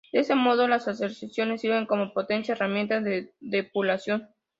De 0.11 0.19
este 0.21 0.33
modo, 0.33 0.67
las 0.67 0.87
aserciones 0.87 1.61
sirven 1.61 1.85
como 1.85 2.11
potente 2.11 2.53
herramienta 2.53 3.01
de 3.01 3.35
depuración. 3.39 4.29